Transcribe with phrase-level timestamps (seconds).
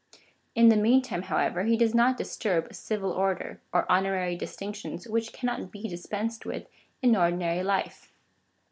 [0.55, 5.71] In the meantime, however, he does not disturb civil order or honorary distinctions, which cannot
[5.71, 6.65] be dispensed with
[7.03, 8.11] in ordinary life.